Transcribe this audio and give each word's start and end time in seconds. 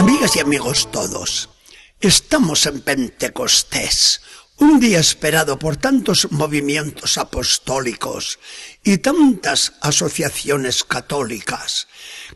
Amigas 0.00 0.34
y 0.34 0.40
amigos 0.40 0.90
todos, 0.90 1.50
estamos 2.00 2.64
en 2.64 2.80
Pentecostés, 2.80 4.22
un 4.56 4.80
día 4.80 4.98
esperado 4.98 5.58
por 5.58 5.76
tantos 5.76 6.28
movimientos 6.32 7.18
apostólicos 7.18 8.38
y 8.82 8.96
tantas 8.96 9.74
asociaciones 9.82 10.84
católicas 10.84 11.86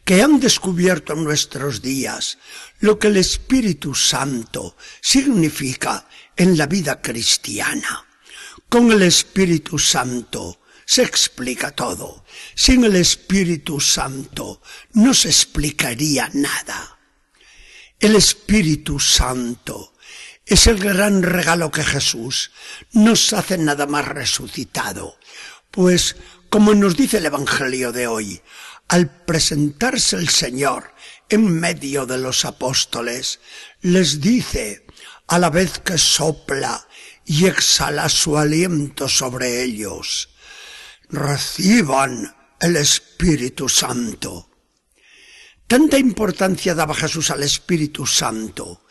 que 0.04 0.20
han 0.22 0.40
descubierto 0.40 1.14
en 1.14 1.24
nuestros 1.24 1.80
días 1.80 2.36
lo 2.80 2.98
que 2.98 3.06
el 3.06 3.16
Espíritu 3.16 3.94
Santo 3.94 4.76
significa 5.00 6.06
en 6.36 6.58
la 6.58 6.66
vida 6.66 7.00
cristiana. 7.00 8.06
Con 8.68 8.92
el 8.92 9.00
Espíritu 9.00 9.78
Santo 9.78 10.60
se 10.84 11.02
explica 11.02 11.70
todo. 11.70 12.26
Sin 12.54 12.84
el 12.84 12.96
Espíritu 12.96 13.80
Santo 13.80 14.60
no 14.92 15.14
se 15.14 15.28
explicaría 15.28 16.28
nada. 16.34 16.93
El 18.04 18.16
Espíritu 18.16 19.00
Santo 19.00 19.94
es 20.44 20.66
el 20.66 20.78
gran 20.78 21.22
regalo 21.22 21.70
que 21.70 21.82
Jesús 21.82 22.50
nos 22.92 23.32
hace 23.32 23.56
nada 23.56 23.86
más 23.86 24.06
resucitado, 24.06 25.18
pues, 25.70 26.14
como 26.50 26.74
nos 26.74 26.98
dice 26.98 27.16
el 27.16 27.24
Evangelio 27.24 27.92
de 27.92 28.06
hoy, 28.06 28.42
al 28.88 29.08
presentarse 29.24 30.16
el 30.16 30.28
Señor 30.28 30.92
en 31.30 31.48
medio 31.48 32.04
de 32.04 32.18
los 32.18 32.44
apóstoles, 32.44 33.40
les 33.80 34.20
dice, 34.20 34.84
a 35.26 35.38
la 35.38 35.48
vez 35.48 35.78
que 35.78 35.96
sopla 35.96 36.86
y 37.24 37.46
exhala 37.46 38.10
su 38.10 38.36
aliento 38.36 39.08
sobre 39.08 39.62
ellos, 39.62 40.28
reciban 41.08 42.36
el 42.60 42.76
Espíritu 42.76 43.66
Santo. 43.70 44.50
Tanta 45.66 45.98
importancia 45.98 46.74
daba 46.74 46.94
Jesús 46.94 47.30
al 47.30 47.42
Espíritu 47.42 48.06
Santo 48.06 48.84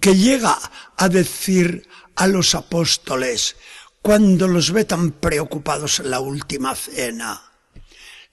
que 0.00 0.14
llega 0.16 0.58
a 0.96 1.08
decir 1.08 1.88
a 2.16 2.26
los 2.26 2.54
apóstoles 2.54 3.56
cuando 4.02 4.48
los 4.48 4.70
ve 4.72 4.84
tan 4.84 5.12
preocupados 5.12 6.00
en 6.00 6.10
la 6.10 6.20
última 6.20 6.74
cena, 6.74 7.52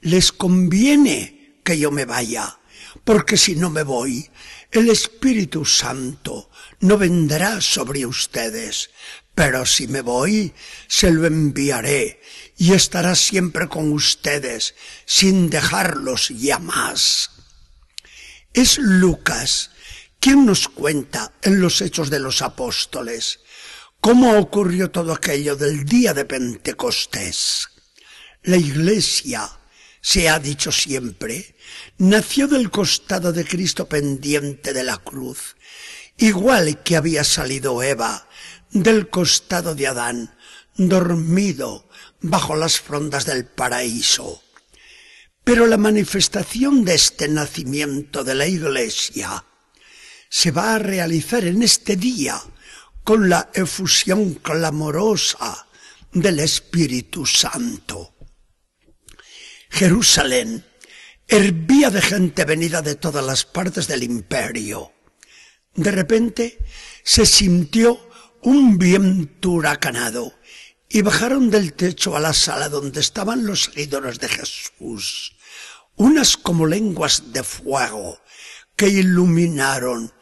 les 0.02 0.32
conviene 0.32 1.60
que 1.64 1.80
yo 1.80 1.92
me 1.92 2.06
vaya, 2.06 2.60
porque 3.06 3.38
si 3.38 3.56
no 3.56 3.70
me 3.70 3.84
voy, 3.84 4.30
el 4.72 4.90
Espíritu 4.90 5.64
Santo 5.64 6.50
no 6.82 6.98
vendrá 6.98 7.62
sobre 7.62 8.06
ustedes, 8.06 8.90
pero 9.34 9.66
si 9.66 9.88
me 9.88 10.02
voy, 10.02 10.54
se 10.88 11.10
lo 11.12 11.26
enviaré 11.26 12.22
y 12.58 12.74
estará 12.74 13.16
siempre 13.16 13.70
con 13.70 13.94
ustedes, 13.94 14.76
sin 15.06 15.50
dejarlos 15.50 16.30
ya 16.30 16.60
más. 16.60 17.41
Es 18.54 18.78
Lucas 18.78 19.72
quien 20.20 20.46
nos 20.46 20.68
cuenta 20.68 21.32
en 21.42 21.62
los 21.62 21.82
Hechos 21.82 22.10
de 22.10 22.20
los 22.20 22.42
Apóstoles 22.42 23.40
cómo 24.02 24.38
ocurrió 24.38 24.92
todo 24.92 25.14
aquello 25.14 25.56
del 25.56 25.86
día 25.86 26.14
de 26.14 26.26
Pentecostés. 26.26 27.70
La 28.44 28.58
Iglesia, 28.58 29.50
se 30.02 30.28
ha 30.28 30.38
dicho 30.40 30.72
siempre, 30.72 31.56
nació 31.98 32.48
del 32.48 32.70
costado 32.72 33.32
de 33.32 33.46
Cristo 33.46 33.88
pendiente 33.88 34.74
de 34.74 34.84
la 34.84 34.98
cruz, 34.98 35.56
igual 36.18 36.84
que 36.84 36.98
había 36.98 37.24
salido 37.24 37.82
Eva 37.82 38.28
del 38.72 39.10
costado 39.10 39.76
de 39.76 39.88
Adán, 39.88 40.36
dormido 40.76 41.88
bajo 42.20 42.56
las 42.56 42.82
frondas 42.82 43.26
del 43.26 43.46
paraíso. 43.46 44.44
Pero 45.44 45.68
la 45.68 45.78
manifestación 45.78 46.86
de 46.86 46.96
este 46.96 47.28
nacimiento 47.28 48.24
de 48.24 48.36
la 48.36 48.48
Iglesia 48.48 49.44
se 50.30 50.52
va 50.52 50.76
a 50.76 50.80
realizar 50.80 51.46
en 51.46 51.64
este 51.64 51.96
día 51.96 52.42
con 53.04 53.30
la 53.30 53.50
efusión 53.54 54.36
clamorosa 54.36 55.68
del 56.14 56.40
Espíritu 56.40 57.26
Santo. 57.26 58.16
Jerusalén 59.70 60.66
hervía 61.28 61.90
de 61.90 62.02
gente 62.02 62.46
venida 62.46 62.82
de 62.82 62.96
todas 62.96 63.26
las 63.26 63.46
partes 63.46 63.88
del 63.88 64.04
imperio. 64.04 64.92
De 65.74 65.92
repente 65.92 66.60
se 67.04 67.26
sintió 67.26 68.10
un 68.42 68.78
viento 68.78 69.52
huracanado 69.52 70.34
y 70.94 71.02
bajaron 71.02 71.50
del 71.50 71.74
techo 71.74 72.18
a 72.18 72.20
la 72.20 72.34
sala 72.34 72.68
donde 72.68 73.00
estaban 73.00 73.46
los 73.46 73.64
seguidores 73.64 74.20
de 74.20 74.28
Jesús, 74.28 75.38
unas 75.96 76.36
como 76.36 76.68
lenguas 76.68 77.32
de 77.32 77.44
fuego 77.44 78.20
que 78.76 78.90
iluminaron 78.90 80.14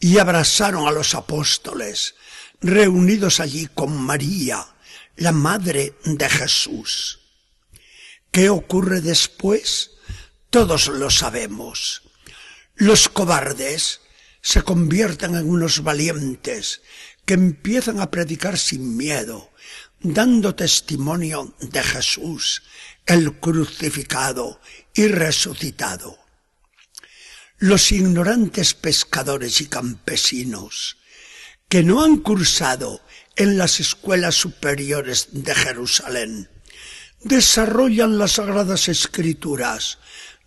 y 0.00 0.18
abrazaron 0.18 0.88
a 0.88 0.92
los 0.92 1.14
apóstoles, 1.14 2.14
reunidos 2.60 3.38
allí 3.38 3.66
con 3.66 3.96
María, 4.00 4.66
la 5.16 5.32
madre 5.32 5.94
de 6.04 6.28
Jesús. 6.30 7.20
¿Qué 8.30 8.48
ocurre 8.48 9.02
después? 9.02 9.90
Todos 10.48 10.88
lo 10.88 11.10
sabemos. 11.10 12.02
Los 12.76 13.08
cobardes 13.10 14.00
se 14.40 14.62
convierten 14.62 15.34
en 15.36 15.48
unos 15.48 15.82
valientes 15.82 16.80
que 17.24 17.34
empiezan 17.34 18.00
a 18.00 18.10
predicar 18.10 18.58
sin 18.58 18.96
miedo, 18.96 19.50
dando 20.00 20.54
testimonio 20.54 21.54
de 21.60 21.82
Jesús, 21.82 22.62
el 23.06 23.38
crucificado 23.38 24.60
y 24.92 25.08
resucitado. 25.08 26.18
Los 27.58 27.92
ignorantes 27.92 28.74
pescadores 28.74 29.60
y 29.60 29.66
campesinos, 29.66 30.98
que 31.68 31.82
no 31.82 32.04
han 32.04 32.18
cursado 32.18 33.00
en 33.36 33.56
las 33.56 33.80
escuelas 33.80 34.34
superiores 34.34 35.28
de 35.32 35.54
Jerusalén, 35.54 36.50
desarrollan 37.22 38.18
las 38.18 38.32
sagradas 38.32 38.88
escrituras, 38.88 39.98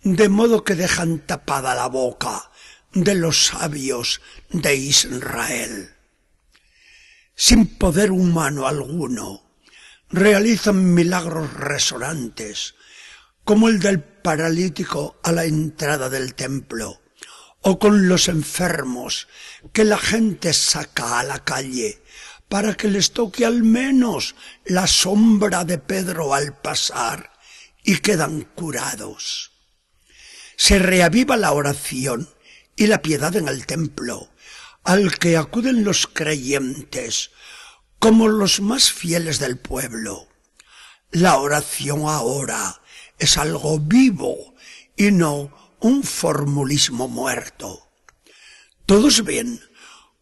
de 0.02 0.28
modo 0.28 0.62
que 0.62 0.76
dejan 0.76 1.18
tapada 1.18 1.74
la 1.74 1.88
boca 1.88 2.50
de 2.92 3.16
los 3.16 3.46
sabios 3.46 4.20
de 4.50 4.76
Israel. 4.76 5.97
Sin 7.40 7.66
poder 7.78 8.10
humano 8.10 8.66
alguno, 8.66 9.48
realizan 10.10 10.92
milagros 10.92 11.54
resonantes, 11.54 12.74
como 13.44 13.68
el 13.68 13.78
del 13.78 14.02
paralítico 14.02 15.20
a 15.22 15.30
la 15.30 15.44
entrada 15.44 16.10
del 16.10 16.34
templo, 16.34 17.00
o 17.60 17.78
con 17.78 18.08
los 18.08 18.26
enfermos 18.26 19.28
que 19.72 19.84
la 19.84 19.98
gente 19.98 20.52
saca 20.52 21.20
a 21.20 21.22
la 21.22 21.44
calle 21.44 22.02
para 22.48 22.74
que 22.74 22.88
les 22.88 23.12
toque 23.12 23.46
al 23.46 23.62
menos 23.62 24.34
la 24.64 24.88
sombra 24.88 25.64
de 25.64 25.78
Pedro 25.78 26.34
al 26.34 26.60
pasar 26.60 27.30
y 27.84 27.98
quedan 27.98 28.48
curados. 28.56 29.52
Se 30.56 30.80
reaviva 30.80 31.36
la 31.36 31.52
oración 31.52 32.28
y 32.74 32.88
la 32.88 33.00
piedad 33.00 33.36
en 33.36 33.46
el 33.46 33.64
templo, 33.64 34.28
al 34.84 35.18
que 35.18 35.36
acuden 35.36 35.84
los 35.84 36.06
creyentes 36.06 37.30
como 37.98 38.28
los 38.28 38.60
más 38.60 38.92
fieles 38.92 39.38
del 39.38 39.58
pueblo. 39.58 40.28
La 41.10 41.38
oración 41.38 42.02
ahora 42.06 42.80
es 43.18 43.36
algo 43.36 43.78
vivo 43.78 44.54
y 44.96 45.10
no 45.10 45.76
un 45.80 46.02
formulismo 46.02 47.08
muerto. 47.08 47.90
Todos 48.86 49.24
ven 49.24 49.60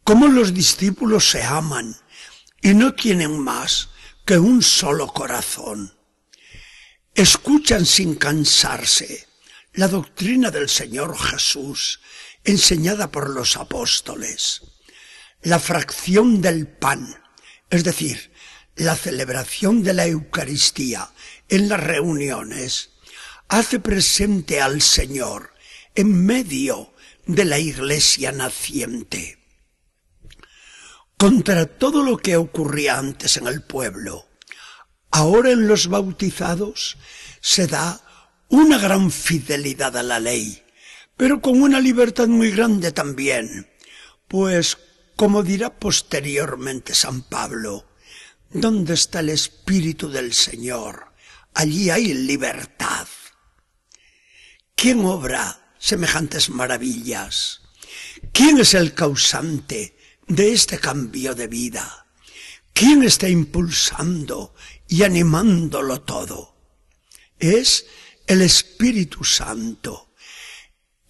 cómo 0.05 0.29
los 0.29 0.55
discípulos 0.55 1.31
se 1.31 1.43
aman 1.43 1.97
y 2.63 2.75
no 2.75 2.95
tienen 2.95 3.39
más 3.39 3.91
que 4.25 4.39
un 4.39 4.63
solo 4.63 5.09
corazón. 5.09 5.97
Escuchan 7.15 7.87
sin 7.87 8.17
cansarse 8.17 9.29
la 9.73 9.89
doctrina 9.89 10.51
del 10.51 10.69
Señor 10.69 11.17
Jesús 11.19 12.01
enseñada 12.47 13.11
por 13.11 13.31
los 13.31 13.57
apóstoles. 13.57 14.63
La 15.43 15.59
fracción 15.59 16.41
del 16.41 16.67
pan 16.67 17.17
es 17.71 17.85
decir, 17.85 18.33
la 18.77 18.95
celebración 18.95 19.83
de 19.83 19.95
la 19.95 20.07
Eucaristía 20.07 21.11
en 21.49 21.69
las 21.69 21.81
reuniones, 21.81 22.91
hace 23.49 23.81
presente 23.81 24.61
al 24.61 24.83
Señor 24.83 25.53
en 25.95 26.25
medio 26.27 26.93
de 27.27 27.45
la 27.45 27.59
iglesia 27.59 28.33
naciente. 28.33 29.39
Contra 31.17 31.67
todo 31.67 32.03
lo 32.03 32.19
que 32.19 32.37
ocurría 32.37 32.99
antes 32.99 33.37
en 33.37 33.47
el 33.47 33.63
pueblo, 33.63 34.29
ahora 35.11 35.51
en 35.51 35.67
los 35.67 35.89
bautizados 35.89 36.99
se 37.41 37.67
da 37.67 38.03
una 38.49 38.79
gran 38.79 39.11
fidelidad 39.11 39.97
a 39.97 40.03
la 40.03 40.21
ley, 40.21 40.63
pero 41.17 41.41
con 41.41 41.63
una 41.63 41.81
libertad 41.81 42.29
muy 42.29 42.51
grande 42.51 42.93
también, 42.93 43.69
pues 44.29 44.77
como 45.17 45.43
dirá 45.43 45.79
posteriormente 45.79 46.95
San 46.95 47.23
Pablo, 47.23 47.87
¿dónde 48.51 48.95
está 48.95 49.21
el 49.21 49.31
Espíritu 49.31 50.11
del 50.11 50.35
Señor? 50.35 51.13
Allí 51.55 51.89
hay 51.89 52.13
libertad. 52.13 53.09
¿Quién 54.75 55.07
obra 55.07 55.73
semejantes 55.79 56.51
maravillas? 56.51 57.63
¿Quién 58.33 58.59
es 58.59 58.75
el 58.75 58.93
causante 58.93 59.97
de 60.29 60.53
este 60.53 60.79
cambio 60.79 61.35
de 61.35 61.47
vida? 61.47 62.07
¿Quién 62.75 63.03
está 63.03 63.27
impulsando 63.27 64.55
y 64.87 65.03
animándolo 65.03 66.03
todo? 66.03 66.55
Es 67.39 67.87
el 68.27 68.43
Espíritu 68.43 69.25
Santo, 69.25 70.06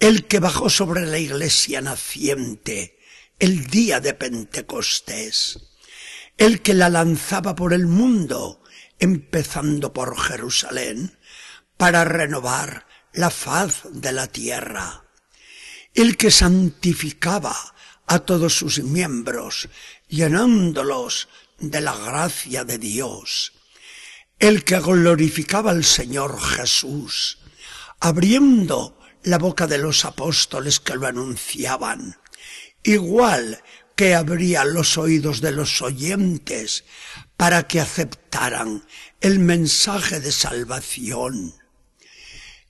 el 0.00 0.26
que 0.26 0.40
bajó 0.40 0.68
sobre 0.68 1.06
la 1.06 1.18
iglesia 1.18 1.80
naciente 1.80 2.98
el 3.38 3.66
día 3.66 4.00
de 4.00 4.14
Pentecostés, 4.14 5.58
el 6.36 6.62
que 6.62 6.74
la 6.74 6.88
lanzaba 6.88 7.54
por 7.54 7.72
el 7.72 7.86
mundo, 7.86 8.62
empezando 8.98 9.92
por 9.92 10.18
Jerusalén, 10.18 11.18
para 11.76 12.04
renovar 12.04 12.86
la 13.12 13.30
faz 13.30 13.82
de 13.90 14.12
la 14.12 14.26
tierra, 14.26 15.04
el 15.94 16.16
que 16.16 16.30
santificaba 16.30 17.56
a 18.06 18.20
todos 18.20 18.56
sus 18.56 18.82
miembros, 18.82 19.68
llenándolos 20.08 21.28
de 21.58 21.80
la 21.80 21.96
gracia 21.96 22.64
de 22.64 22.78
Dios, 22.78 23.52
el 24.38 24.64
que 24.64 24.78
glorificaba 24.78 25.70
al 25.70 25.84
Señor 25.84 26.38
Jesús, 26.40 27.38
abriendo 28.00 28.98
la 29.26 29.38
boca 29.38 29.66
de 29.66 29.78
los 29.78 30.04
apóstoles 30.04 30.78
que 30.78 30.94
lo 30.94 31.04
anunciaban, 31.04 32.16
igual 32.84 33.60
que 33.96 34.14
abría 34.14 34.64
los 34.64 34.96
oídos 34.98 35.40
de 35.40 35.50
los 35.50 35.82
oyentes 35.82 36.84
para 37.36 37.66
que 37.66 37.80
aceptaran 37.80 38.86
el 39.20 39.40
mensaje 39.40 40.20
de 40.20 40.30
salvación, 40.30 41.54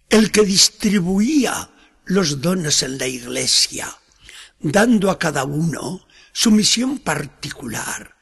el 0.09 0.33
que 0.33 0.45
distribuía 0.45 1.69
los 2.07 2.41
dones 2.41 2.83
en 2.83 2.97
la 2.97 3.07
iglesia, 3.07 3.95
dando 4.59 5.11
a 5.11 5.19
cada 5.19 5.45
uno 5.45 6.09
su 6.33 6.51
misión 6.51 7.01
particular 7.01 8.17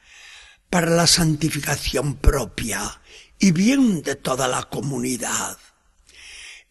para 0.71 0.91
la 0.91 1.07
santificación 1.07 2.17
propia 2.17 3.01
y 3.39 3.53
bien 3.53 4.03
de 4.03 4.17
toda 4.17 4.49
la 4.49 4.65
comunidad, 4.65 5.57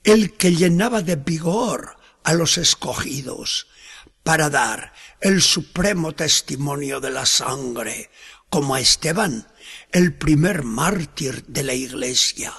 el 0.03 0.33
que 0.33 0.55
llenaba 0.55 1.01
de 1.01 1.15
vigor 1.15 1.97
a 2.23 2.33
los 2.33 2.57
escogidos 2.57 3.67
para 4.23 4.49
dar 4.49 4.93
el 5.21 5.41
supremo 5.41 6.13
testimonio 6.13 6.99
de 6.99 7.11
la 7.11 7.25
sangre, 7.25 8.09
como 8.49 8.75
a 8.75 8.79
Esteban, 8.79 9.47
el 9.91 10.13
primer 10.13 10.63
mártir 10.63 11.45
de 11.45 11.63
la 11.63 11.73
iglesia, 11.73 12.53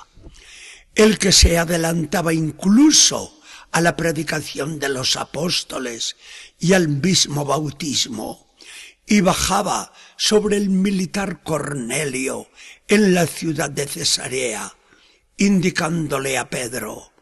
el 0.94 1.18
que 1.18 1.32
se 1.32 1.58
adelantaba 1.58 2.32
incluso 2.32 3.40
a 3.72 3.80
la 3.80 3.96
predicación 3.96 4.78
de 4.78 4.88
los 4.88 5.16
apóstoles 5.16 6.16
y 6.58 6.72
al 6.72 6.88
mismo 6.88 7.44
bautismo, 7.44 8.54
y 9.06 9.20
bajaba 9.20 9.92
sobre 10.16 10.56
el 10.56 10.70
militar 10.70 11.42
Cornelio 11.42 12.48
en 12.88 13.14
la 13.14 13.26
ciudad 13.26 13.70
de 13.70 13.86
Cesarea, 13.86 14.74
indicándole 15.36 16.38
a 16.38 16.48
Pedro, 16.48 17.13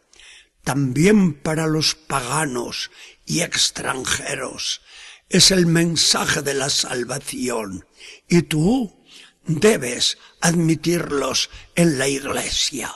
también 0.63 1.33
para 1.33 1.67
los 1.67 1.95
paganos 1.95 2.89
y 3.25 3.41
extranjeros 3.41 4.81
es 5.29 5.51
el 5.51 5.65
mensaje 5.65 6.41
de 6.41 6.53
la 6.53 6.69
salvación, 6.69 7.85
y 8.27 8.43
tú 8.43 9.03
debes 9.45 10.17
admitirlos 10.41 11.49
en 11.75 11.97
la 11.97 12.07
iglesia. 12.07 12.93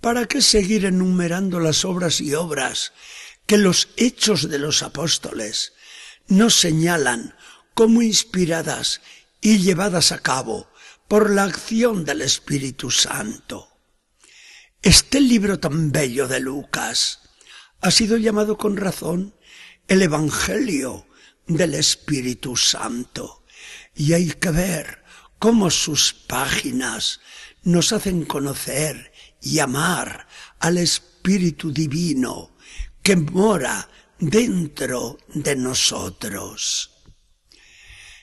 ¿Para 0.00 0.26
qué 0.26 0.40
seguir 0.42 0.86
enumerando 0.86 1.60
las 1.60 1.84
obras 1.84 2.20
y 2.20 2.34
obras 2.34 2.92
que 3.46 3.58
los 3.58 3.88
hechos 3.96 4.48
de 4.48 4.58
los 4.58 4.82
apóstoles 4.82 5.74
nos 6.26 6.54
señalan 6.54 7.36
como 7.74 8.02
inspiradas 8.02 9.00
y 9.40 9.58
llevadas 9.58 10.10
a 10.10 10.18
cabo 10.18 10.68
por 11.06 11.30
la 11.30 11.44
acción 11.44 12.04
del 12.04 12.22
Espíritu 12.22 12.90
Santo? 12.90 13.71
Este 14.82 15.20
libro 15.20 15.60
tan 15.60 15.92
bello 15.92 16.26
de 16.26 16.40
Lucas 16.40 17.20
ha 17.82 17.92
sido 17.92 18.16
llamado 18.16 18.58
con 18.58 18.76
razón 18.76 19.32
el 19.86 20.02
Evangelio 20.02 21.06
del 21.46 21.74
Espíritu 21.74 22.56
Santo 22.56 23.44
y 23.94 24.14
hay 24.14 24.32
que 24.32 24.50
ver 24.50 25.04
cómo 25.38 25.70
sus 25.70 26.12
páginas 26.12 27.20
nos 27.62 27.92
hacen 27.92 28.24
conocer 28.24 29.12
y 29.40 29.60
amar 29.60 30.26
al 30.58 30.78
Espíritu 30.78 31.72
Divino 31.72 32.56
que 33.04 33.14
mora 33.14 33.88
dentro 34.18 35.16
de 35.32 35.54
nosotros. 35.54 36.90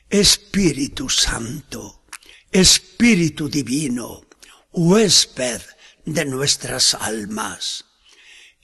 Espíritu 0.10 1.08
Santo, 1.08 2.04
Espíritu 2.52 3.48
Divino, 3.48 4.26
huésped 4.74 5.62
de 6.06 6.26
nuestras 6.26 6.94
almas. 6.94 7.86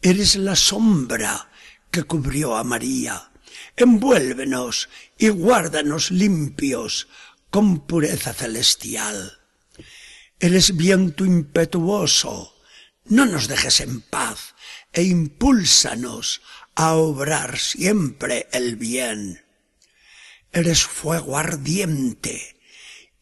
Eres 0.02 0.36
la 0.36 0.56
sombra 0.56 1.50
que 1.92 2.04
cubrió 2.04 2.56
a 2.56 2.64
María. 2.64 3.32
Envuélvenos 3.76 4.90
y 5.18 5.30
guárdanos 5.30 6.12
limpios 6.12 7.08
con 7.50 7.86
pureza 7.88 8.34
celestial. 8.34 9.40
Eres 10.40 10.76
viento 10.76 11.26
impetuoso, 11.26 12.56
no 13.06 13.26
nos 13.26 13.48
dejes 13.48 13.80
en 13.80 14.02
paz 14.02 14.56
e 14.92 15.04
impúlsanos 15.04 16.42
a 16.76 16.96
obrar 16.96 17.58
siempre 17.58 18.48
el 18.52 18.76
bien. 18.76 19.42
Eres 20.52 20.84
fuego 20.84 21.38
ardiente, 21.38 22.60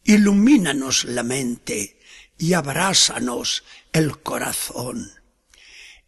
ilumínanos 0.04 1.04
la 1.04 1.22
mente 1.22 2.00
y 2.38 2.54
abrásanos 2.54 3.64
el 3.92 4.20
corazón. 4.22 5.12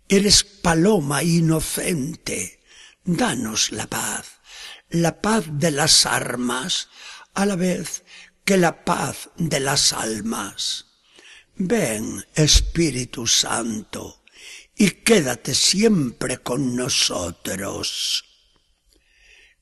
Eres 0.09 0.45
paloma 0.45 1.23
inocente, 1.23 2.61
danos 3.05 3.73
la 3.73 3.87
paz, 3.87 4.41
la 4.89 5.21
paz 5.21 5.45
de 5.49 5.71
las 5.71 6.07
armas, 6.07 6.89
a 7.35 7.47
la 7.47 7.57
vez 7.57 8.05
que 8.45 8.57
la 8.57 8.85
paz 8.85 9.31
de 9.37 9.61
las 9.61 9.93
almas. 9.93 10.87
Ven, 11.57 12.25
Espíritu 12.35 13.27
Santo, 13.27 14.23
y 14.77 14.91
quédate 14.91 15.55
siempre 15.55 16.39
con 16.39 16.77
nosotros. 16.77 18.25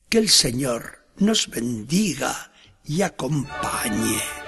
Que 0.09 0.19
el 0.19 0.29
Señor 0.29 1.07
nos 1.17 1.47
bendiga 1.47 2.51
y 2.83 3.01
acompañe. 3.01 4.44